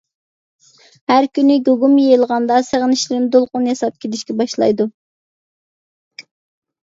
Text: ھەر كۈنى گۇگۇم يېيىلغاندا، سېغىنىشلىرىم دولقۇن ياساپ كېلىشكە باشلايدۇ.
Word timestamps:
ھەر 1.11 1.25
كۈنى 1.37 1.57
گۇگۇم 1.67 1.93
يېيىلغاندا، 2.03 2.57
سېغىنىشلىرىم 2.69 3.27
دولقۇن 3.35 3.69
ياساپ 3.71 3.99
كېلىشكە 4.05 4.37
باشلايدۇ. 4.39 4.87